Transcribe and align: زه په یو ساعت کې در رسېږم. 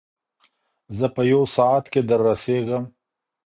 زه 0.97 1.05
په 1.15 1.21
یو 1.31 1.41
ساعت 1.55 1.85
کې 1.93 2.01
در 2.09 2.19
رسېږم. 2.27 2.83